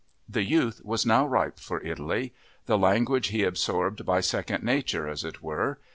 [0.27, 2.33] The youth was now ripe for Italy.
[2.65, 5.77] The language he absorbed by second nature, as it were.